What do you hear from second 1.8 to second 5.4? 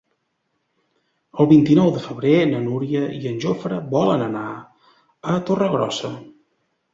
de febrer na Núria i en Jofre volen anar a